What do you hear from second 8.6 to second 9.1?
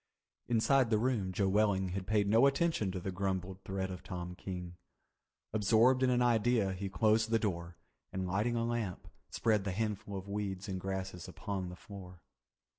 lamp,